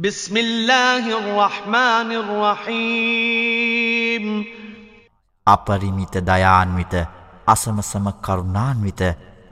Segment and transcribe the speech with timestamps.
[0.00, 3.44] بسم الله الرحمن الرحيم
[5.46, 6.94] අපරිමිත දයාන්විත
[7.46, 9.00] අසමසම කරුණාන්විත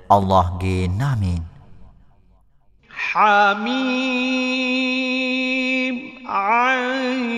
[0.08, 1.44] අල්ලාහ්ගේ නාමයෙන්
[2.90, 3.66] حميم
[6.26, 7.37] عين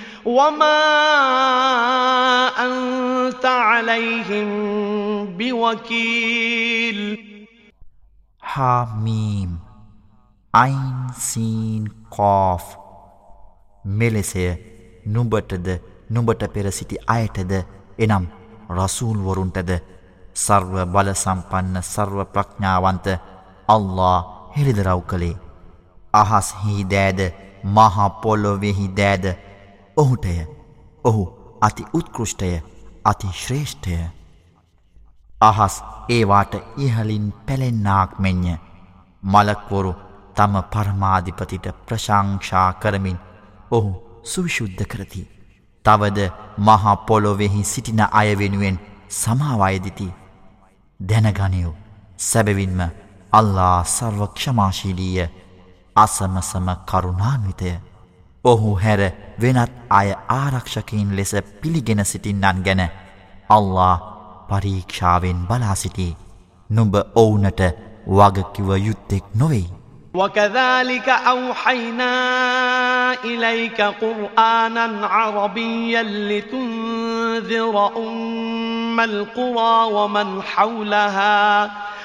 [0.26, 0.82] وما
[2.58, 4.48] أنت عليهم
[5.36, 7.18] بوكيل
[8.42, 9.66] حاميم
[10.54, 12.64] අයින් සීන් කෝෆ්
[13.84, 14.44] මෙලෙසය
[15.06, 15.66] නුඹටද
[16.08, 17.52] නුඹට පෙර සිටි අයටද
[17.98, 18.24] එනම්
[18.70, 19.70] රසූල්වරුන්ටද
[20.36, 23.06] සර්ව බල සම්පන්න සර්ව ප්‍රඥාවන්ත
[23.68, 24.16] අල්ලා
[24.56, 25.36] හෙළිදරව් කළේ
[26.14, 27.20] අහස්හි දෑද
[27.76, 29.26] මහා පොල්ලොවෙහි දෑද
[29.97, 30.35] ඔහුටය
[31.03, 31.23] ඔහු
[31.61, 32.51] අති උත්කෘෂ්ටය
[33.05, 33.97] අති ශ්‍රේෂ්ඨය
[35.41, 35.75] අහස්
[36.09, 38.55] ඒවාට ඉහලින් පැළෙන්නාක් මෙන්ය
[39.23, 39.93] මලක්වොරු
[40.35, 43.19] තම පරමාධිපතිට ප්‍රශංෂා කරමින්
[43.71, 43.91] ඔහු
[44.23, 45.21] සුවිශුද්ධ කරති.
[45.85, 46.19] තවද
[46.59, 48.77] මහා පොලොවෙහි සිටින අය වෙනුවෙන්
[49.11, 50.07] සමාවයදිති.
[50.99, 51.75] දැනගනයෝ
[52.19, 52.81] සැබවින්ම
[53.33, 55.29] අල්ලා සර්වක්ෂමාශීලීය
[55.95, 57.71] අසමසම කරුණාන්විතය.
[58.45, 59.01] ඔහු හැර
[59.41, 62.81] වෙනත් අය ආරක්ෂකයින් ලෙස පිළිගෙන සිටින්නන් ගැන
[63.49, 63.95] අල්ලා
[64.49, 66.07] පරීක්ෂාවෙන් බලාසිටි
[66.69, 67.61] නුඹ ඔවුනට
[68.07, 69.67] වගකිව යුත්තෙක් නොවෙයි.
[70.15, 72.13] وكذلك أوحينا
[73.23, 81.71] إليك قرآنا عربيا لتنذر أم القرى ومن حولها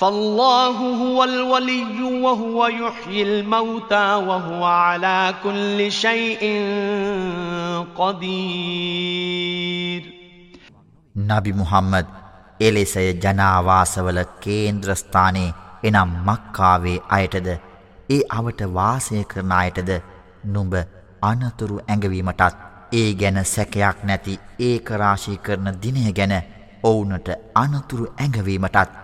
[0.00, 6.42] فالله هو الولي وهو يحيي الموتى وهو على كل شيء
[7.96, 9.36] قدير
[11.14, 12.06] නබි මුහම්මද්
[12.60, 17.48] එලෙසය ජනාවාසවල කේන්ද්‍රස්ථානයේ එනම් මක්කාවේ අයටද
[18.08, 19.90] ඒ අවට වාසය කරන අයටද
[20.46, 20.74] නුඹ
[21.22, 22.60] අනතුරු ඇඟවීමටත්
[22.92, 26.34] ඒ ගැන සැකයක් නැති ඒකරාශී කරන දිනය ගැන
[26.84, 28.94] ඔවුනට අනතුරු ඇඟවීමටත්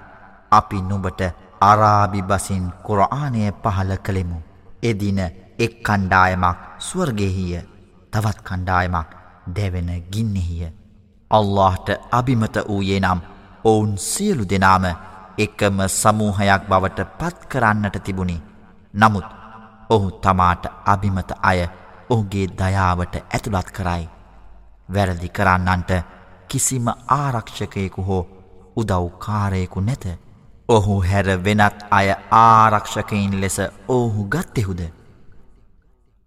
[0.51, 1.21] අපි නුඹට
[1.61, 4.39] අරාබි බසින් කුරආනය පහල කළෙමු.
[4.83, 5.19] එදින
[5.59, 7.61] එක් කණ්ඩායමක් ස්වර්ගෙහිය
[8.13, 9.09] තවත් කණ්ඩායමක්
[9.47, 10.71] දැවෙන ගින්නෙහිය.
[11.31, 13.19] අල්لهට අභිමත වූයේ නම්
[13.63, 14.85] ඔවුන් සියලු දෙනාම
[15.37, 18.37] එකම සමූහයක් බවට පත් කරන්නට තිබුණි.
[18.93, 19.25] නමුත්
[19.89, 21.59] ඔහු තමාට අභිමත අය
[22.09, 24.09] ඔහුගේ දයාවට ඇතුළත් කරයි.
[24.89, 25.91] වැරදි කරන්නන්ට
[26.47, 28.23] කිසිම ආරක්ෂකයෙකු හෝ
[28.75, 30.05] උදව්කාරයෙකු නැත.
[30.69, 33.57] ඔහු හැර වෙනත් අය ආරක්ෂකයින් ලෙස
[33.89, 34.81] ඔහු ගත්තෙහුද?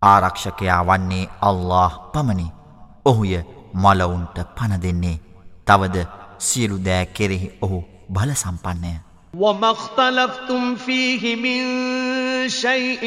[0.02, 2.46] ආරක්ෂකයා වන්නේ අල්له පමණි.
[3.04, 3.34] ඔහුය
[3.74, 5.20] මලවුන්ට පණ දෙන්නේ.
[5.66, 6.06] තවද
[6.38, 8.94] සියලු දෑ කෙරෙහි ඔහු බල සම්පන්නය.
[9.34, 11.60] ومختلفتم فيه من
[12.48, 13.04] شيء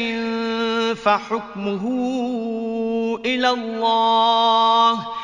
[0.94, 1.84] فحكمه
[3.24, 5.23] إلى الله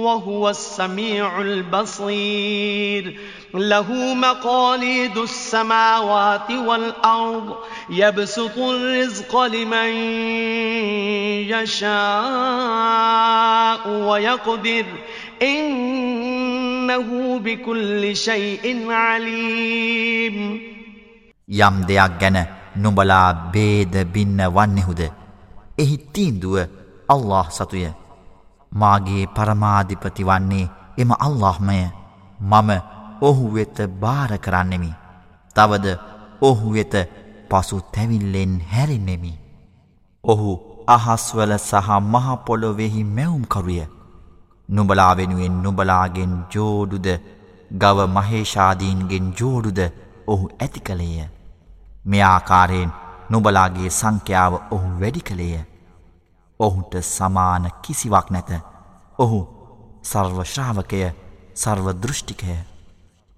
[0.00, 3.20] وهو السميع البصير.
[3.54, 7.54] له مقاليد السماوات والأرض
[7.90, 9.92] يبسط الرزق لمن
[11.48, 12.10] يشاء
[13.88, 14.84] ويقدر.
[15.42, 17.08] إنه
[17.38, 20.60] بكل شيء عليم.
[21.48, 22.46] යම් දෙයක් ගැන
[22.76, 25.00] නුඹලා බේද බින්න වන්නෙහුද?
[25.78, 25.98] එහි
[27.10, 27.99] الله අල්له
[28.72, 31.80] මාගේ පරමාධිපති වන්නේ එම අල්لهමය
[32.40, 32.70] මම
[33.22, 34.92] ඔහු වෙත භාර කරන්නෙමි.
[35.56, 35.86] තවද
[36.42, 36.94] ඔහු වෙත
[37.50, 39.32] පසු තැවිල්ලෙන් හැරෙන්නෙමි.
[40.24, 40.50] ඔහු
[40.88, 43.82] අහස්වල සහ මහපොළොවෙහි මැවුම්කරුය
[44.68, 47.08] නුබලා වෙනුවෙන් නුබලාගෙන් ජෝඩුද
[47.72, 49.80] ගව මහේෂාදීන්ගෙන් ජෝඩුද
[50.26, 51.28] ඔහු ඇති කළේය.
[52.06, 52.90] මෙආකාරයෙන්
[53.30, 55.69] නුබලාගේ සංඛ්‍යාව ඔහු වැඩි කළේය.
[56.60, 58.50] ඔහුට සමාන කිසිවක් නැත.
[59.18, 59.40] ඔහු
[60.02, 61.00] සර්වශ්‍රාවකය
[61.54, 62.56] සර්වදෘෂ්ටිකය.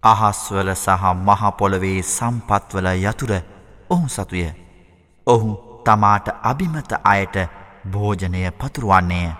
[0.03, 3.33] අහස්වල සහ මහපොළොවේ සම්පත්වල යතුර
[3.91, 4.47] ඔහු සතුය.
[5.27, 5.51] ඔහු
[5.85, 7.37] තමාට අභිමත අයට
[7.93, 9.31] භෝජනය පතුරුවන්නේය.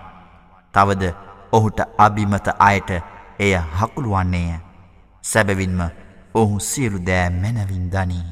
[0.73, 1.03] තවද
[1.51, 2.89] ඔහුට අභිමත අයට
[3.39, 4.59] එය හකුළුවන්නේය.
[5.23, 5.79] සැබවින්ම
[6.35, 8.27] ඔහු සියලු දෑ මැනවින් දනී.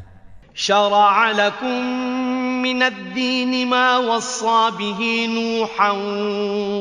[0.56, 2.31] ශරාලකුම්
[2.62, 5.92] من الدين ما وصى به نوحا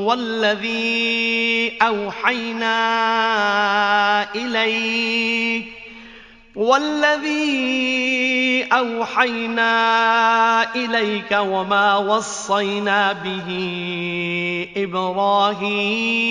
[0.06, 2.74] والذي أوحينا
[4.34, 5.64] إليك
[6.56, 7.80] والذي
[8.72, 9.70] أوحينا
[10.74, 13.48] إليك وما وصينا به
[14.76, 16.30] إبراهيم.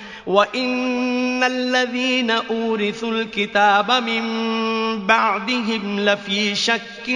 [0.26, 4.24] وإن الذين أورثوا الكتاب من
[5.06, 7.08] بعدهم لفي شك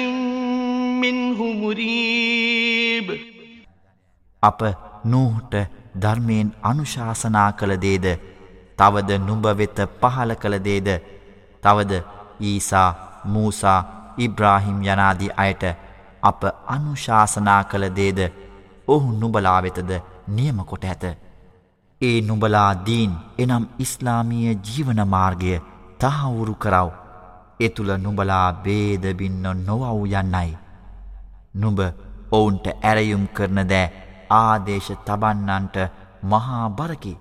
[0.97, 3.07] منه مريب
[4.43, 4.61] අප
[5.05, 5.55] නූහට
[5.97, 8.07] ධර්මයෙන් අනුශාසනා කළ දේද
[8.79, 10.89] තවද නුඹ වෙත පහල කළ දේද
[11.63, 12.03] තවද
[12.43, 12.91] ඊසා
[13.27, 13.81] මූසා
[14.19, 15.65] ඉබ්‍රාහිම් යනාදී අයට
[16.23, 18.21] අප අනුශාසනා කළ දේද
[18.89, 19.91] ඔහු නුබලා වෙතද
[20.29, 21.05] නියම කොට ඇත.
[22.02, 25.60] ඒ නුබලා දීන් එනම් ඉස්ලාමීය ජීවන මාර්ගය
[26.00, 26.90] තහවුරු කරව.
[27.60, 29.84] එතුළ නුබලා බේදබින්න නොවව්
[30.14, 30.58] යන්නයි.
[31.56, 31.80] නුඹ
[32.32, 33.94] ඔවුන්ට ඇරයුම් කරන දෑ
[34.32, 35.76] ආදේශ තබන්නන්ට
[36.24, 37.14] මහා බරකි.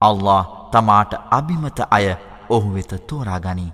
[0.00, 2.06] අල්له තමාට අභිමත අය
[2.48, 3.72] ඔහු වෙත තෝරාගනී.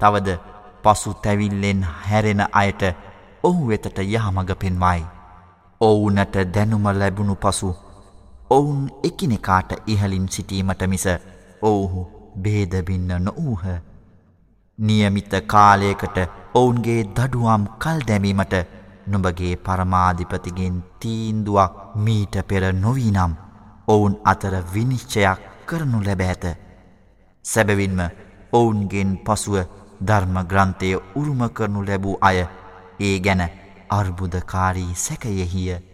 [0.00, 0.38] තවද
[0.82, 2.82] පසු තැවිල්ලෙන් හැරෙන අයට
[3.44, 5.02] ඔහු වෙතට යහමඟ පෙන්වයි.
[5.80, 7.83] ඔවුනට දැනුම ලැබුණු පසු
[8.50, 11.04] ඔවුන් එකිනෙකාට ඉහලින් සිටීමට මිස
[11.62, 13.64] ඔවුහු බේදබින්න නොවූහ.
[14.78, 16.16] නියමිත කාලයකට
[16.54, 18.54] ඔවුන්ගේ දඩුවම් කල් දැමීමට
[19.06, 23.32] නුඹගේ පරමාධිපතිගෙන් තීන්දුවක් මීට පෙර නොවීනම්
[23.88, 26.44] ඔවුන් අතර විනිශ්චයක් කරනු ලැබ ඇත.
[27.44, 28.00] සැබවින්ම
[28.52, 29.56] ඔවුන්ගෙන් පසුව
[30.00, 32.38] ධර්ම ග්‍රන්ථය උරුම කරනු ලැබූ අය
[33.00, 33.42] ඒ ගැන
[33.90, 35.93] අර්බුදකාරී සැකයෙහිය.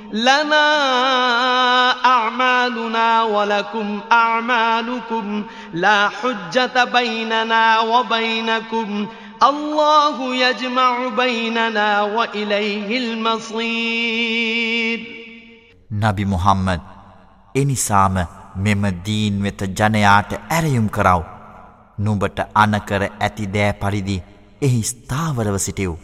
[0.12, 0.66] لنا
[2.04, 5.44] أعمالنا ولكم أعمالكم
[5.74, 9.06] لا حجة بيننا وبينكم
[9.42, 14.36] الله يجمع بيننا وإليه المصير
[15.90, 16.80] නබි මුහම්මද්
[17.54, 18.16] එනිසාම
[18.56, 21.22] මෙම දීන් වෙත ජනයාට ඇරයුම් කරව.
[21.98, 24.16] නුඹට අනකර ඇති දෑ පරිදි
[24.62, 25.94] එහි ස්ථාවරව සිටියව්.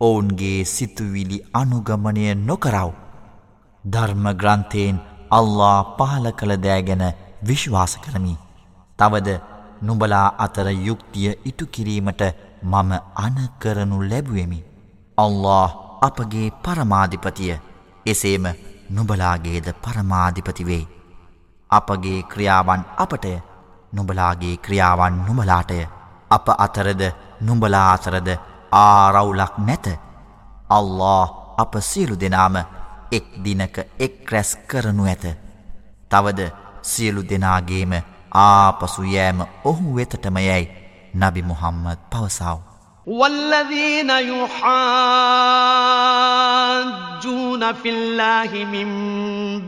[0.00, 2.90] ඔවුන්ගේ සිතුවිලි අනුගමනය නොකරව.
[3.83, 4.97] ධර්ම ග්‍රන්ථයෙන්
[5.31, 7.03] අල්ලා පහල කළ දෑ ගැන
[7.47, 8.35] විශ්වාස කරමි.
[8.99, 9.29] තවද
[9.81, 12.21] නුඹලා අතර යුක්තිය ඉටු කිරීමට
[12.63, 14.63] මම අනකරනු ලැබුවෙමි.
[15.17, 15.69] අල්له
[16.01, 17.53] අපගේ පරමාධිපතිය
[18.05, 18.45] එසේම
[18.89, 20.83] නුබලාගේද පරමාධිපතිවේ.
[21.69, 23.33] අපගේ ක්‍රියාවන් අපටය
[23.93, 25.79] නුබලාගේ ක්‍රියාවන් නුමලාටය
[26.31, 27.01] අප අතරද
[27.41, 28.29] නුඹලා අතරද
[28.73, 29.87] ආරවුලක් නැත.
[30.69, 31.25] අල්له
[31.57, 32.55] අප සියලු දෙනාම
[33.12, 35.24] එක් දිනක එක් රැස් කරනු ඇත
[36.10, 36.40] තවද
[36.84, 37.92] සියලු දෙනාගේම
[38.36, 40.72] ආපසු යෑම ඔහු වෙතටම යැයි
[41.14, 42.60] නබි මුහම්මද පවසාව
[43.06, 44.62] والذين يحاجون
[47.74, 48.88] في الله من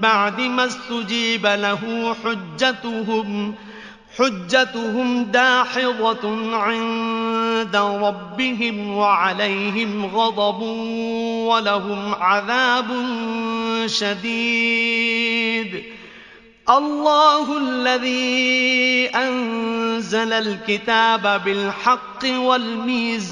[0.01, 3.55] بعد ما استجيب له حجتهم
[4.18, 10.62] حجتهم داحضة عند ربهم وعليهم غضب
[11.48, 12.88] ولهم عذاب
[13.86, 15.84] شديد.
[16.70, 23.32] الله الذي أنزل الكتاب بالحق والميزان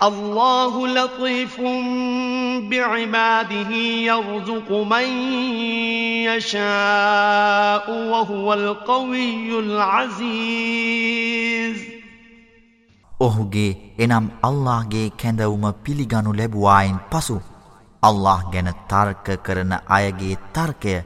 [0.00, 1.60] الله لطيف
[2.70, 5.06] بعباده يرزق من
[6.24, 11.00] يشاء وهو القوي العزيز
[13.20, 17.36] ඔහුගේ එනම් අල්ලාහගේ කැඳවුම පිළිගනු ලැබුවායින් පසු
[18.02, 20.96] අල්ලාහ ගැන තර්ක කරන අයගේ තර්කය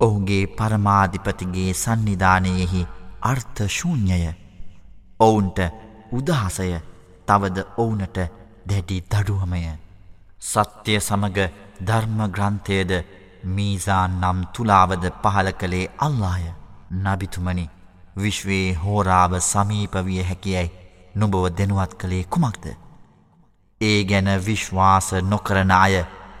[0.00, 2.88] ඔහුගේ පරමාධිපතිගේ සන්නිධානයෙහි
[3.24, 4.26] අර්ථ ශූන්‍යය.
[5.20, 5.58] ඔවුන්ට
[6.12, 6.93] උදහසය
[7.26, 8.18] තවද ඔවුනට
[8.66, 9.62] දැඩි දඩුවමය
[10.42, 11.48] සත්‍යය සමග
[11.80, 12.92] ධර්ම ග්‍රන්ථයද
[13.56, 16.46] මීසාන් නම් තුලාවද පහල කළේ අල්ලාය
[17.02, 17.66] නබිතුමනි
[18.16, 20.72] විශ්වයේ හෝරාව සමීපවිය හැකියයි
[21.14, 22.64] නොබව දෙනුවත් කළේ කුමක්ද
[23.80, 25.94] ඒ ගැන විශ්වාස නොකරන අය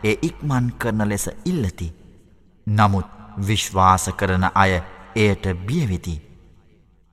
[0.04, 1.88] ඒ ඉක්මන් කරන ලෙස ඉල්ලති.
[2.66, 3.06] නමුත්
[3.48, 4.72] විශ්වාස කරන අය
[5.16, 6.14] එයට බියවෙති.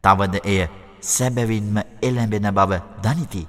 [0.04, 0.62] තවද එය
[1.04, 2.72] සැබැවින්ම එළැඹෙන බව
[3.04, 3.48] දනිති.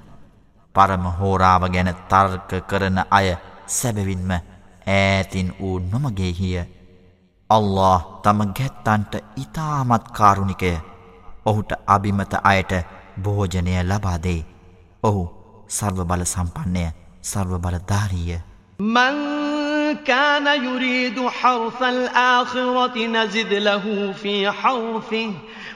[0.75, 3.29] පරම හෝරාව ගැන තර්ක කරන අය
[3.69, 6.57] සැබවින්ම ඈතින් වූ නොමගෙහිය.
[7.51, 10.73] අල්له තම ගැත්තන්ට ඉතාමත් කාරුණිකය
[11.47, 12.73] ඔහුට අභිමත අයට
[13.19, 14.41] භෝජනය ලබාදේ.
[15.03, 15.23] ඔහු
[15.69, 16.85] සර්ව බල සම්පන්නය
[17.23, 18.39] සර්ව බල ධාරීය.
[18.79, 25.33] මංකාන යුරීදු හවසල් ආහිරොති නසිදලහූෆී හවසිහ.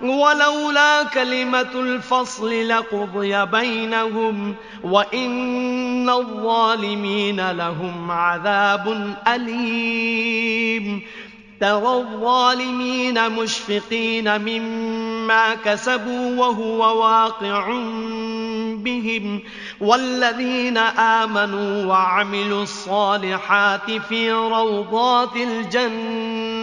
[0.00, 11.02] ولولا كلمة الفصل لقضي بينهم وإن الظالمين لهم عذاب أليم.
[11.60, 17.68] ترى الظالمين مشفقين مما كسبوا وهو واقع
[18.74, 19.40] بهم.
[19.80, 26.58] والذين آمنوا وعملوا الصالحات في روضات الجنات.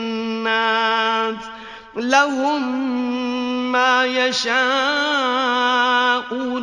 [1.97, 2.63] لهم
[3.73, 4.57] ما يشاءون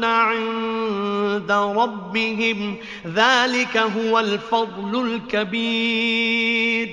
[0.03, 6.89] عند ربهم ذلك هو الفضل الكبير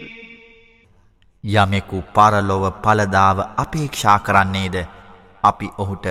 [1.45, 4.77] යමෙකු පරලොව පලදාව අපේක්ෂා කරන්නේද
[5.45, 6.07] අපි ඔහුට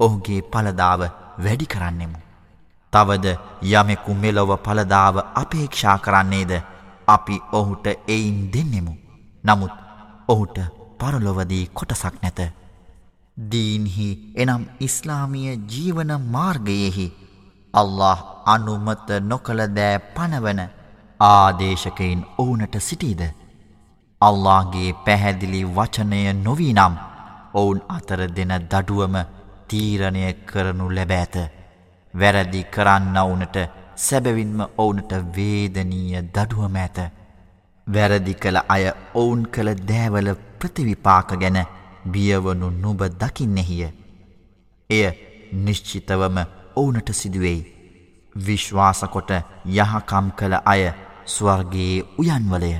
[0.00, 1.00] ඔහුගේ පලදාව
[1.38, 2.18] වැඩි කරන්නෙමු.
[2.92, 3.26] තවද
[3.62, 6.52] යමෙකු මෙලොව පලදාව අපේක්ෂා කරන්නේද
[7.08, 8.94] අපි ඔහුට එයින් දෙන්නෙමු.
[9.44, 9.74] නමුත්
[10.28, 10.58] ඔහුට
[10.99, 12.39] පරලොවදී කොටසක් නැත.
[13.37, 17.07] දීන්හි එනම් ඉස්ලාමිය ජීවන මාර්ගයෙහි
[17.73, 20.61] අල්له අනුමත නොකළ දෑ පනවන
[21.19, 23.21] ආදේශකයින් ඔවුනට සිටීද.
[24.21, 26.95] අල්لهගේ පැහැදිලි වචනය නොවී නම්
[27.53, 29.15] ඔවුන් අතර දෙන දඩුවම
[29.67, 31.35] තීරණය කරනු ලැබෑත.
[32.13, 33.57] වැරදි කරන්නවුනට
[33.97, 37.18] සැබවින්ම ඔවුනට වේදනීය දඩුවම ඇත.
[37.93, 40.29] වැරදි කළ අය ඔවුන් කළ දෑවල
[40.59, 41.59] ප්‍රතිවිපාක ගැන
[42.05, 43.89] බියවනු නුබ දකින්නෙහිය.
[44.89, 45.05] එය
[45.55, 46.37] නිශ්චිතවම
[46.75, 47.61] ඔවුනට සිදුවෙයි.
[48.35, 49.31] විශ්වාසකොට
[49.67, 50.83] යහකම් කළ අය
[51.27, 52.73] ස්වර්ගයේ උයන්වලය.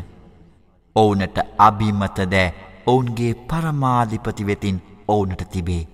[0.96, 2.54] ඔවුනට අභිමතදෑ
[2.86, 5.88] ඔවුන්ගේ පරමාධිපති වෙතින් ඔවුනට තිබේ.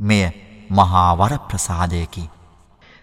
[0.00, 0.24] මෙය
[0.70, 2.37] මහාවර ප්‍රසාදයකි.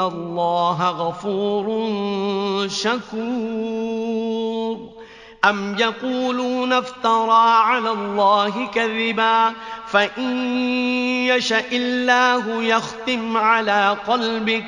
[0.00, 1.88] الله غفور
[2.68, 4.22] شكور.
[5.44, 9.52] أم يقولون افترى على الله كذبا
[9.86, 10.56] فإن
[11.26, 14.64] يشأ الله يختم على قلبك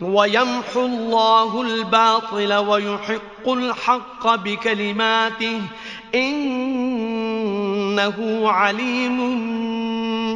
[0.00, 5.60] ويمحو الله الباطل ويحق الحق بكلماته
[6.14, 8.14] إنه
[8.48, 9.18] عليم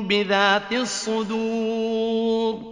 [0.09, 2.72] بذات الصدور.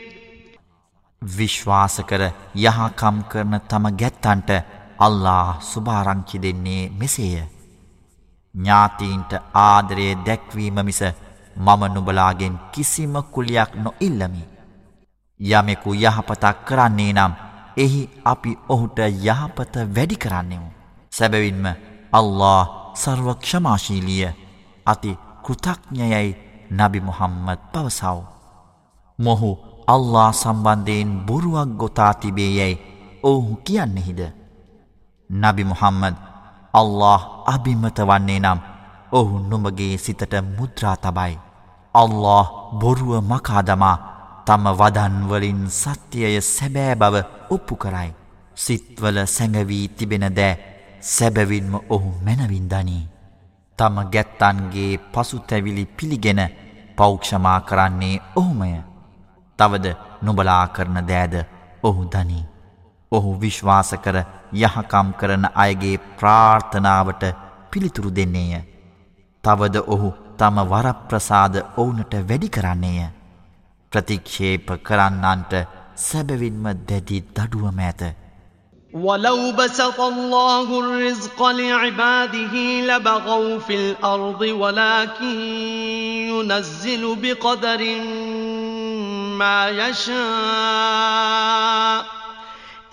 [1.21, 2.23] විශ්වාස කර
[2.57, 4.49] යහකම් කරන තම ගැත්තන්ට
[4.99, 7.43] අල්ලා සුභාරංචි දෙන්නේ මෙසේය.
[8.55, 11.01] ඥාතීන්ට ආදරය දැක්වීම මිස
[11.55, 14.43] මම නුබලාගෙන් කිසිම කුලියක් නොඉල්ලමි.
[15.39, 17.33] යමෙකු යහපතක් කරන්නේ නම්
[17.77, 20.69] එහි අපි ඔහුට යහපත වැඩි කරන්නෙමු.
[21.11, 21.65] සැබවින්ම
[22.11, 24.29] අල්له සර්වක්ෂමාශීලිය
[24.85, 26.37] අති කෘතඥයයි
[26.71, 28.17] නබි මුහම්මද පවසව්.
[29.19, 32.81] මොහු අල්ලා සම්බන්ධයෙන් බොරුවක් ගොතා තිබේ යැයි
[33.23, 34.21] ඔහු කියන්නෙහිද.
[35.29, 36.15] නබි මුහම්මද
[36.73, 37.21] අල්له
[37.53, 38.59] අභිමත වන්නේ නම්
[39.11, 41.33] ඔහු නොමගේ සිතට මුද්‍රා තබයි.
[41.95, 42.47] අල්له
[42.81, 43.97] බොරුව මකාදමා
[44.47, 47.15] තම වදන්වලින් සත්‍යය සැබෑ බව
[47.49, 48.09] ඔප්පු කරයි.
[48.55, 50.59] සිත්වල සැඟවී තිබෙන දෑ
[51.07, 53.09] සැබවින්ම ඔහු මැනවින්දනී.
[53.79, 56.41] තම ගැත්තන්ගේ පසුතැවිලි පිළිගෙන
[56.97, 58.90] පෞක්ෂමා කරන්නේ ඔහුමය.
[59.60, 61.34] තවද නොබලා කරන දෑද
[61.82, 62.44] ඔහු දනී.
[63.12, 64.16] ඔහු විශ්වාස කර
[64.54, 67.24] යහකම් කරන අයගේ ප්‍රාර්ථනාවට
[67.70, 68.62] පිළිතුරු දෙන්නේය.
[69.44, 73.08] තවද ඔහු තම වරප්‍රසාද ඔවුනට වැඩි කරන්නේය.
[73.92, 75.52] ප්‍රතික්ෂේප කරන්නන්ට
[75.96, 78.02] සැබවින්ම දැඩි දඩුවම ඇත.
[78.92, 85.40] ولو بسط الله الرزق لعباده لبغوا في الأرض ولكن
[86.28, 87.80] ينزل بقدر
[89.41, 90.15] ما يشاء.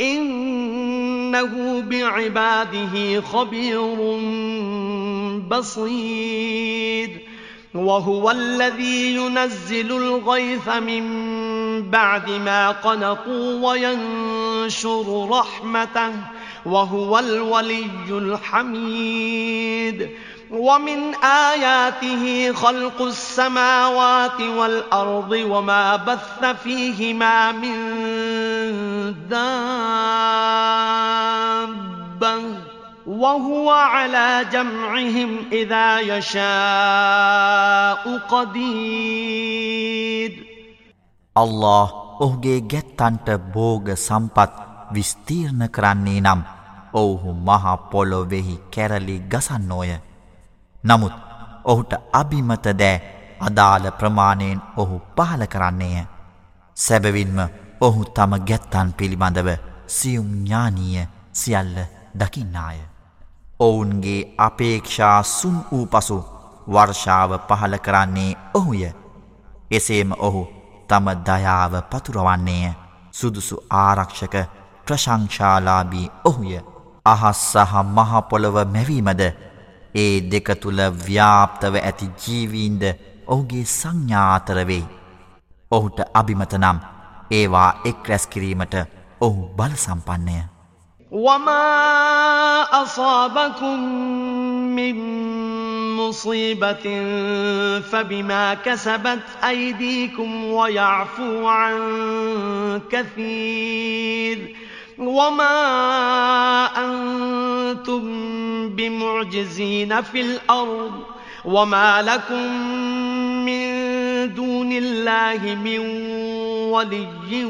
[0.01, 3.97] إنه بعباده خبير
[5.49, 7.21] بصير.
[7.75, 11.03] وهو الذي ينزل الغيث من
[11.91, 16.13] بعد ما قنطوا وينشر رحمته.
[16.67, 20.11] وهو الولي الحميد.
[20.52, 27.78] ومن آياته خلق السماوات والأرض وما بث فيهما من
[29.30, 29.44] دابة
[33.08, 36.44] وهو على جمعهم إذا يشاء
[38.30, 39.74] قدير
[41.36, 44.54] الله ඔහුගේ ගැත්තන්ට බෝග සම්පත්
[44.94, 46.42] විස්තීර්ණ කරන්නේ නම්
[46.94, 49.92] ඔවුහු මහා පොළොවෙහි කැරලි ගසන්නෝය
[50.85, 51.13] නමුත්
[51.65, 52.97] ඔහුට අභිමත දෑ
[53.41, 56.07] අදාළ ප්‍රමාණයෙන් ඔහු පහල කරන්නේය.
[56.77, 57.39] සැබවින්ම
[57.81, 59.49] ඔහු තම ගැත්තන් පිළිබඳව
[59.89, 61.77] සියුම් ඥානීය සියල්ල
[62.15, 62.79] දකින්නාය.
[63.61, 66.19] ඔවුන්ගේ අපේක්ෂා සුන් වූ පසු
[66.67, 68.83] වර්ෂාව පහල කරන්නේ ඔහුය.
[69.71, 70.43] එසේම ඔහු
[70.89, 72.73] තම දයාව පතුරවන්නේය
[73.13, 74.35] සුදුසු ආරක්ෂක
[74.85, 76.55] ප්‍රශංශාලාබී ඔහුය
[77.07, 79.23] අහස් සහ මහපොළොව මැවීමද
[79.98, 82.84] ඒ දෙක තුළ ව්‍යාප්තව ඇති ජීවීන්ද
[83.28, 84.86] ඔහුගේ සංඥාතරවෙයි.
[85.72, 86.80] ඔහුට අභිමතනම්
[87.32, 88.76] ඒවා එක් රැස්කිරීමට
[89.22, 90.42] ඔහු බල සම්පන්නය.
[91.12, 91.64] وما
[92.84, 93.80] أصابكم
[94.76, 94.96] من
[95.96, 96.86] مصيبة
[97.80, 101.78] فبما كسبت أيديكم ويعفو عن
[102.92, 104.56] كثير
[105.00, 105.60] وما
[106.78, 108.04] أنتم
[108.77, 111.03] بمعجزين في الأرض
[111.45, 112.53] وما لكم
[113.45, 113.69] من
[114.35, 115.79] دون الله من
[116.71, 117.45] ولي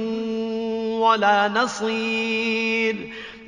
[1.01, 2.97] ولا نصير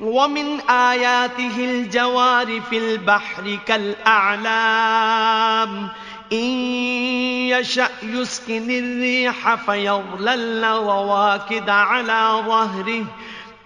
[0.01, 5.09] ومن آياته الجوار في البحر كالأعلام
[6.33, 6.49] إن
[7.49, 13.05] يشأ يسكن الريح فيظللن رواكد على ظهره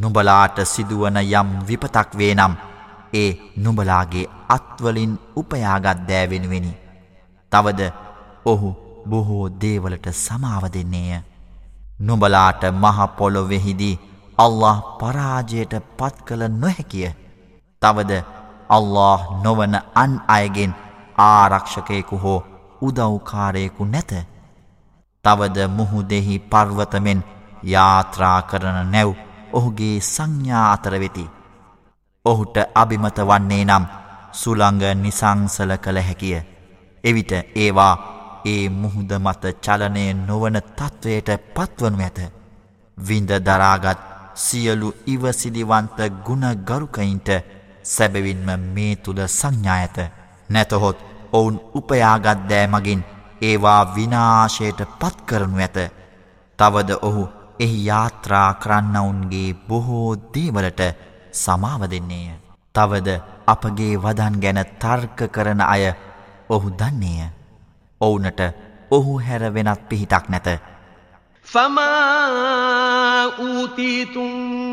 [0.00, 2.54] නුඹලාට සිදුවන යම් විපතක් වේ නම්
[3.12, 6.72] ඒ නුඹලාගේ අත්වලින් උපයාගත් දෑ වෙනුවෙනි.
[7.52, 7.80] තවද
[8.44, 8.70] ඔහු
[9.08, 11.20] බොහෝ දේවලට සමාව දෙන්නේය.
[12.00, 14.00] නුඹලාට මහපොලොවෙහිදී
[14.38, 17.10] අල්له පරාජයට පත් කළ නොහැකිය.
[17.82, 18.12] තවද
[18.68, 20.72] අල්له නොවන අන් අයගෙන්
[21.18, 22.40] ආරක්ෂකයෙකු හෝ
[22.82, 24.12] උදව්කාරයෙකු නැත.
[25.24, 27.20] තවද මුහුදෙහි පර්වතමෙන්
[27.64, 29.10] යාත්‍රා කරන නැව්
[29.54, 31.26] ඔහුගේ සංඥා අතර වෙති.
[32.24, 33.84] ඔහුට අභිමත වන්නේ නම්
[34.32, 36.38] සුළඟ නිසංසල කළ හැකිය.
[37.04, 37.94] එවිට ඒවා
[38.46, 42.18] ඒ මුහුද මත චලනය නොවන තත්ත්වයට පත්වනු ඇත.
[42.98, 44.00] විඳ දරාගත්
[44.36, 47.28] සියලු ඉවසිලිවන්ත ගුණ ගරුකයින්ට
[47.84, 49.98] සැබවින්ම මේ තුළ සංඥා ඇත.
[50.48, 50.98] නැතහොත්
[51.32, 53.00] ඔවුන් උපයාගත් දෑ මගින්
[53.40, 55.78] ඒවා විනාශයට පත් කරනු ඇත.
[56.58, 57.24] තවද ඔහු
[57.59, 60.81] එහි යාත්‍රා කරන්නවුන්ගේ බොහෝ දේවලට
[61.33, 62.29] සමාව දෙන්නේය.
[62.75, 63.09] තවද
[63.47, 65.83] අපගේ වදන් ගැන තර්ක කරන අය
[66.49, 67.29] ඔහු දන්නේය.
[68.01, 68.41] ඔවුනට
[68.91, 70.49] ඔහු හැර වෙනත් පිහිටක් නැත.
[71.47, 71.93] فما
[73.39, 74.72] أوتيتم من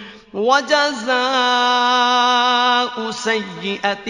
[0.34, 1.16] وجزاء
[3.10, 4.08] سيئة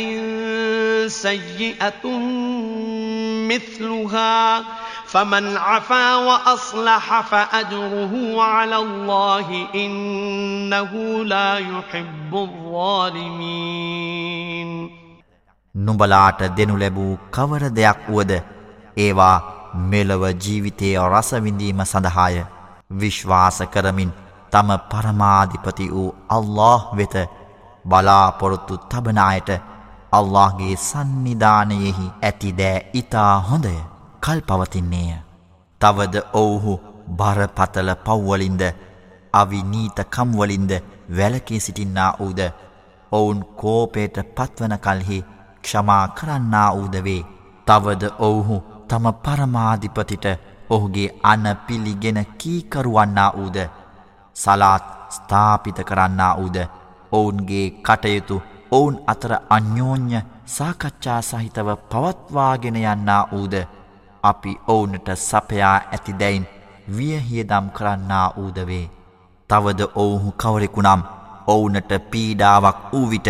[1.09, 2.05] سيئة
[3.49, 4.65] مثلها
[5.07, 13.87] فمن عفا وأصلح فأجره على الله إنه لا يحب الظالمين
[15.75, 18.33] නුඹලාට දෙනු ලැබූ කවර දෙයක් වුවද
[18.97, 19.37] ඒවා
[19.91, 22.37] මෙලව ජීවිතය රසවිඳීම සඳහාය
[22.93, 24.11] විශ්වාස කරමින්
[24.52, 27.16] තම පරමාධිපති වූ අල්له වෙත
[27.86, 29.50] බලාපොරොත්තු තබනායට
[30.12, 33.76] අල්لهගේ සන්නිධානයෙහි ඇතිදෑ ඉතා හොඳය
[34.20, 35.12] කල් පවතින්නේය.
[35.82, 36.74] තවද ඔවුහු
[37.12, 38.64] බරපතල පව්වලින්ද
[39.34, 40.72] අවිනීතකම්වලින්ද
[41.12, 42.42] වැලකේ සිටින්නා වූද
[43.12, 45.26] ඔවුන් කෝපයට පත්වන කල්හි
[45.64, 47.22] ක්ෂමා කරන්නා වූදවේ
[47.68, 50.26] තවද ඔවුහු තම පරමාධිපතිට
[50.70, 53.58] ඔහුගේ අන පිළිගෙන කීකරුවන්නා වූද
[54.36, 56.58] සලාත් ස්ථාපිත කරන්නා වූද
[57.12, 58.42] ඔවුන්ගේ කටයුතු
[58.72, 63.56] ඔවුන් අතර අන්‍යෝන්‍ය සාකච්ඡා සහිතව පවත්වාගෙන යන්නා වූද
[64.24, 66.48] අපි ඔවුනට සපයා ඇති දැයින්
[66.90, 68.92] වියහියදම් කරන්නා වූදවේ.
[69.50, 71.02] තවද ඔවුහු කවරෙකුනම්
[71.48, 73.28] ඔවුනට පීඩාවක් වූ විට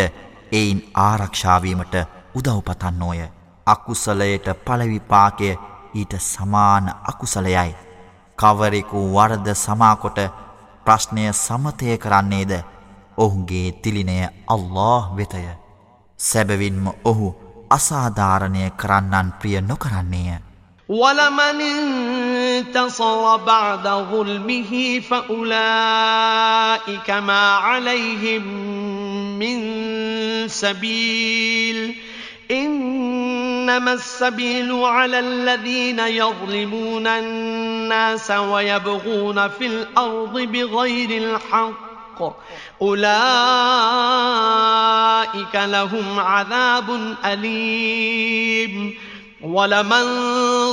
[0.51, 1.95] එයින් ආරක්ෂාවීමට
[2.35, 3.21] උදව්පතන්නෝය.
[3.67, 5.49] අකුසලයට පලවිපාකය
[5.93, 7.75] ඊට සමාන අකුසලයයි.
[8.37, 10.19] කවරෙකු වරද සමාකොට
[10.85, 12.51] ප්‍රශ්නය සමතය කරන්නේද?
[13.17, 15.45] ඔහුගේ තිලිනය අල්له වෙතය.
[16.19, 17.27] සැබවින්ම ඔහු
[17.69, 20.39] අසාධාරණය කරන්නන් ප්‍රිය නොකරන්නේය.
[20.89, 24.71] ولمن انتصر بعد ظلمه
[25.09, 25.39] فأولئك
[27.09, 28.43] ما عليهم
[29.39, 29.57] من
[30.49, 32.10] سبيل
[32.50, 42.22] إنما السبيل على الذين يظلمون الناس ويبغون في الأرض بغير الحق
[42.82, 43.14] أولئك
[45.54, 48.94] لهم عذاب أليم
[49.42, 50.04] ولمن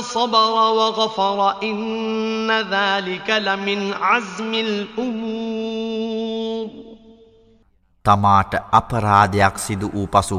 [0.02, 6.24] صبر وغفر إن ذلك لمن عزم الأمور
[8.04, 10.38] තමාට අපරාධයක් සිදු වූ පසු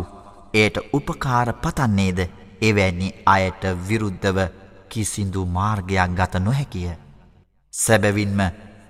[0.54, 2.18] එයට උපකාර පතන්නේද
[2.60, 4.38] එවැනි අයට විරුද්ධව
[4.88, 6.90] කිසිදු මාර්ගයක් ගත නොහැකිය.
[7.74, 8.40] සැබවින්ම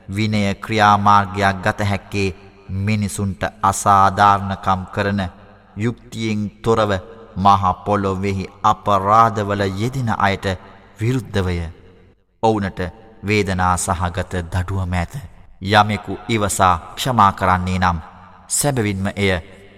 [0.09, 2.35] විනය ක්‍රියාමාර්ගයක් ගත හැක්කේ
[2.69, 5.21] මිනිසුන්ට අසාධාරණකම් කරන
[5.77, 6.91] යුක්තියෙන් තොරව
[7.37, 10.47] මහපොලොවෙහි අපරාධවල යෙදෙන අයට
[11.01, 11.59] විරුද්ධවය.
[12.43, 12.81] ඔවුනට
[13.23, 15.15] වේදනා සහගත දඩුවම ඇත.
[15.63, 17.99] යමෙකු ඉවසා ක්ෂමා කරන්නේ නම්
[18.49, 19.33] සැබවින්ම එය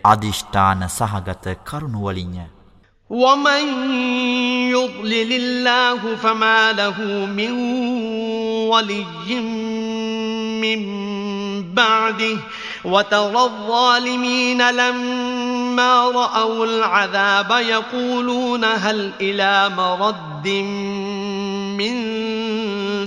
[0.06, 2.40] අධිෂ්ඨාන සහගත කරුණුවලින්ය.
[3.10, 3.92] ومن
[4.70, 7.52] يضلل الله فما له من
[8.68, 9.40] ولي
[10.62, 10.82] من
[11.74, 12.38] بعده
[12.86, 20.48] وترى الظالمين لما رأوا العذاب يقولون هل إلى مرد
[21.78, 21.96] من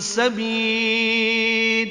[0.00, 1.90] سبيل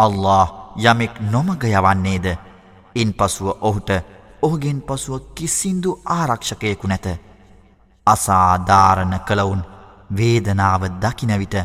[0.00, 0.46] අල්له
[0.78, 2.26] යමෙක් නොමග යවන්නේද
[2.94, 3.90] ඉන් පසුව ඔහුට
[4.42, 7.06] ඔහුගෙන් පසුව කිසින්දු ආරක්ෂකයෙකු නැත
[8.06, 9.62] අසාධාරණ කළවුන්
[10.10, 11.56] වේදනාව දකිනවිට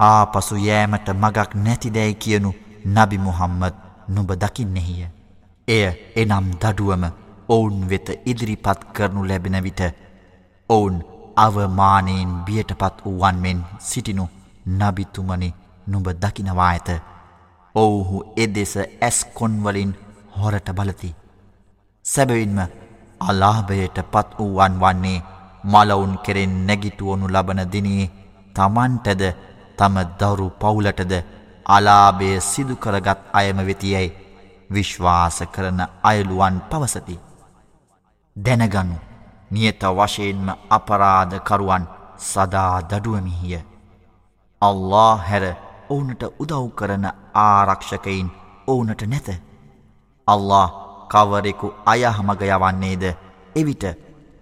[0.00, 2.50] ආපසු යෑමට මගක් නැතිදැයි කියනු
[2.86, 3.74] නබි මුහම්මද
[4.08, 5.04] නුබ දකින්නෙහිය.
[5.68, 5.84] එය
[6.16, 7.04] එනම් දඩුවම
[7.48, 9.80] ඔවුන් වෙත ඉදිරිපත් කරනු ලැබෙන විට
[10.70, 10.96] ඔවුන්
[11.36, 14.24] අවමානයෙන් බියටපත් වූවන් මෙන් සිටිනු
[14.70, 15.54] නබිතුමනි
[15.86, 16.88] නුඹ දකිනවා ඇත.
[17.74, 19.92] ඔවුහු එදෙස ඇස්කොන්වලින්
[20.36, 21.14] හොරට බලති.
[22.04, 22.58] සැබවින්ම
[23.20, 25.22] අලාභයට පත් වූවන් වන්නේ
[25.64, 28.10] මලවුන් කෙරෙන් නැගිටුවනු ලබන දිනේ
[28.54, 29.22] තමන්ටද
[29.78, 31.12] තම දවරු පවුලටද
[31.66, 34.16] අලාභය සිදුකරගත් අයම වෙතියැයි
[34.70, 37.16] විශ්වාස කරන අයළුවන් පවසති.
[38.36, 38.96] දැනගනු
[39.50, 41.84] නියත වශයෙන්ම අපරාධකරුවන්
[42.20, 43.60] සදා දඩුවමිහිය.
[44.62, 45.44] අල්له හැර
[45.90, 48.28] ඕනට උදව් කරන ආරක්ෂකයින්
[48.68, 49.28] ඕනට නැත.
[50.28, 50.68] අල්له
[51.08, 53.04] කවරෙකු අයහමගයවන්නේද
[53.56, 53.84] එවිට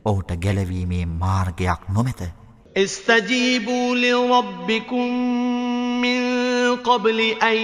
[0.05, 2.23] ඔහුට ගැලවීමේ මාර්ගයක් නොමැත.
[2.77, 5.07] استجيبوا لربكم
[6.01, 6.21] من
[6.77, 7.57] قبل أن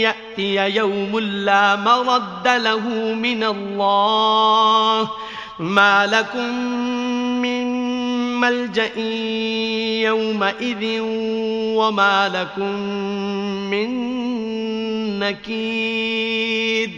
[0.00, 5.10] يأتي يوم لا مرد له من الله
[5.60, 6.50] ما لكم
[8.42, 8.98] ملجأ
[10.08, 11.00] يومئذ
[11.78, 12.76] وما لكم
[13.70, 13.88] من
[15.18, 16.90] نكير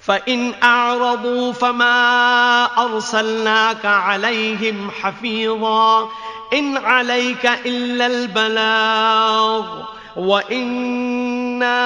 [0.00, 6.10] فإن أعرضوا فما أرسلناك عليهم حفيظا
[6.52, 11.79] إن عليك إلا البلاغ وإنا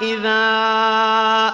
[0.00, 0.44] إذا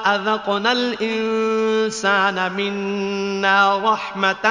[0.06, 4.46] أذقنا الإنسان منا رحمة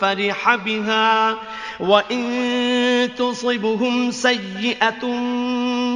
[0.00, 1.36] فرح بها
[1.80, 2.22] وإن
[3.18, 5.02] تصبهم سيئة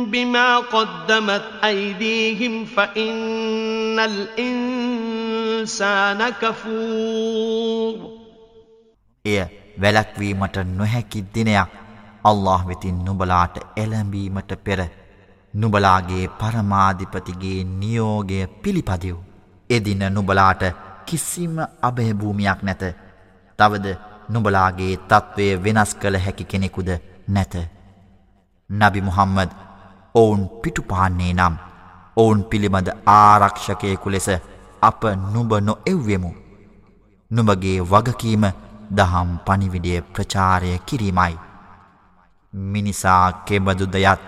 [0.04, 5.40] بما قدمت أيديهم فإن الإنسان
[6.42, 7.96] كفور
[9.24, 9.38] එය
[9.82, 11.70] වැලැක්වීමට නොහැකි දිනයක්
[12.23, 14.79] අල්له වෙතින් නුබලාට එළඹීමට පෙර
[15.53, 19.17] නුබලාගේ පරමාධිපතිගේ නියෝගය පිළිපදිව්.
[19.69, 20.63] එදින නුබලාට
[21.05, 22.83] කිසිම අභයභූමියක් නැත.
[23.59, 23.87] තවද
[24.29, 26.89] නුබලාගේ තත්ත්වය වෙනස් කළ හැකි කෙනෙකුද
[27.27, 27.55] නැත.
[28.69, 29.51] නබි මුහම්මද
[30.15, 31.55] ඔවුන් පිටුපාන්නේ නම්
[32.17, 34.29] ඔවුන් පිළිබඳ ආරක්ෂකයෙකු ලෙස
[34.81, 35.01] අප
[35.33, 36.31] නුබ නො එව්වෙමු.
[37.31, 38.43] නුබගේ වගකීම
[38.91, 41.48] දහම් පනිවිඩිය ප්‍රචාරය කිරීමයි.
[42.52, 44.22] මිනිසා කෙබඳු දයත්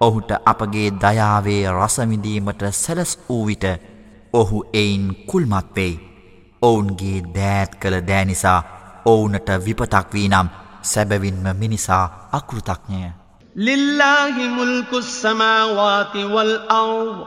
[0.00, 3.64] ඔහුට අපගේ දයාවේ රසවිඳීමට සැලස් වූ විට
[4.32, 5.94] ඔහු එයින් කුල්මත් වෙයි.
[6.62, 8.60] ඔවුන්ගේ දෑත් කළ දෑනිසා
[9.04, 10.48] ඔවුනට විපතක් වී නම්
[10.82, 13.10] සැබවින්ම මිනිසා අකෘතක්ඥය.
[13.56, 17.26] لله ملك السماوات والأرض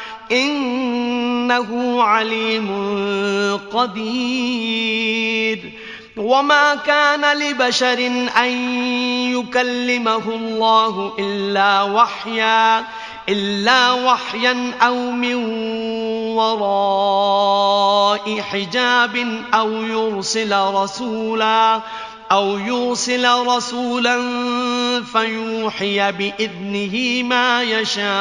[0.31, 2.69] إنه عليم
[3.73, 5.71] قدير.
[6.17, 8.51] وما كان لبشر أن
[9.31, 12.85] يكلمه الله إلا وحيا
[13.29, 15.35] إلا وحيا أو من
[16.35, 21.81] وراء حجاب أو يرسل رسولا
[22.31, 24.21] أو يرسل رسولا
[25.13, 28.11] فيوحي بإذنه ما يشاء.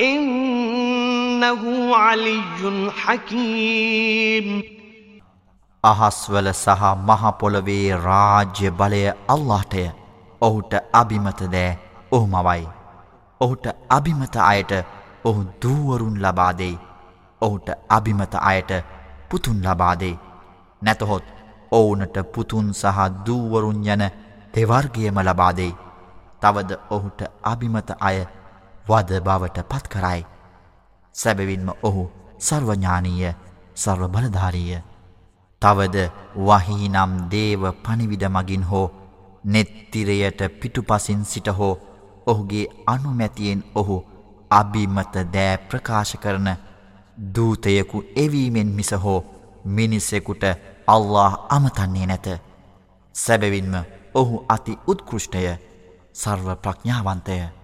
[0.00, 4.62] ඉන්නහු අලියුන් හකීම්
[5.84, 9.90] අහස්වල සහ මහ පොළවේ රාජ්‍ය බලය අල්ලාහටය.
[10.40, 11.78] ඔහුට අබිමත දෑ
[12.12, 12.66] ඔහුමවයි.
[13.40, 14.72] ඔහුට අබිමත අයට
[15.24, 16.78] ඔහු දූවරුන් ලබා දෙයි.
[17.42, 18.70] ඔහුට අබිමත අයට
[19.30, 20.18] පුතුන් ලබා දෙයි.
[20.82, 21.24] නැතහොත්
[21.70, 24.10] ඔවුනට පුතුන් සහ දූවරුන් යන
[24.52, 25.74] තෙවර්ගයම ලබා දෙයි.
[26.40, 28.26] තවද ඔහුට අබිමත අය
[28.84, 30.26] වද බවට පත් කරයි.
[31.14, 32.02] සැබවින්ම ඔහු
[32.38, 33.32] සර්වඥානීය
[33.76, 34.82] සර්ව බලධාරීය.
[35.62, 35.96] තවද
[36.38, 38.86] වහිනම් දේව පනිවිඩ මගින් හෝ
[39.44, 41.74] නෙත්තිරයට පිටුපසින් සිට හෝ
[42.26, 43.96] ඔහුගේ අනුමැතියෙන් ඔහු
[44.50, 46.48] අභිමත දෑ ප්‍රකාශ කරන
[47.34, 49.20] දූතයකු එවීමෙන් මිස හෝ
[49.66, 50.44] මිනිස්සෙකුට
[50.86, 52.26] අල්له අමතන්නේ නැත.
[53.14, 53.74] සැබවින්ම
[54.14, 55.44] ඔහු අති උත්කෘෂ්ටය
[56.14, 57.63] සර්ව ප්‍රඥාවන්තය.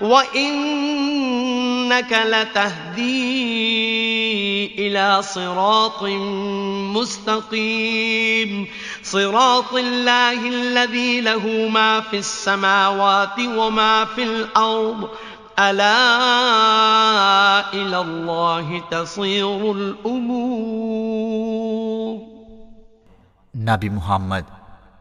[0.00, 1.32] وإنك
[2.12, 3.26] لتهدي
[4.78, 6.02] إلى صراط
[6.96, 8.66] مستقيم
[9.02, 15.08] صراط الله الذي له ما في السماوات وما في الأرض
[15.58, 16.12] ألا
[17.72, 21.46] إلى الله تصير الأمور
[23.54, 24.44] නබි මුහම්මද්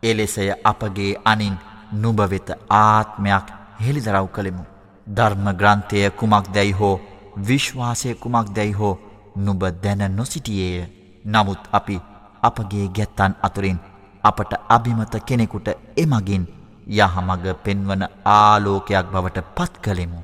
[0.03, 1.55] එලෙසය අපගේ අනින්
[1.93, 3.47] නුබවෙත ආත්මයක්
[3.81, 4.63] හෙළිදරව් කළෙමු.
[5.10, 7.00] ධර්ම ග්‍රන්ථය කුමක් දැයි හෝ
[7.38, 8.98] විශ්වාසය කුමක් දැයි හෝ
[9.36, 10.88] නුබ දැන නොසිටියේය.
[11.24, 11.96] නමුත් අපි
[12.42, 13.78] අපගේ ගැත්තන් අතුරින්
[14.24, 16.44] අපට අභිමත කෙනෙකුට එමගින්
[16.88, 20.20] යහමග පෙන්වන ආලෝකයක් බවට පත් කළෙමු.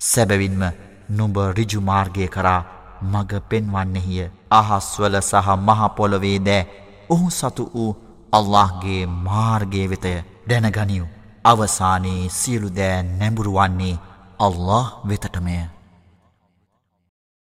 [0.00, 0.62] සැබවින්ම
[1.08, 2.66] නුඹ රිජුමාර්ගය කරා
[3.02, 6.68] මග පෙන්වන්නෙහිය අහස්වල සහ මහපොළොවේ දෑ
[7.08, 7.96] ඔහු සතු වූ
[8.32, 10.12] අල්لهගේ මාර්ගය වෙතය
[10.48, 11.04] දැනගනිව්
[11.44, 13.96] අවසානයේ සියලු දෑ නැඹුරුවන්නේ
[14.38, 15.75] අල්له වෙතටමය.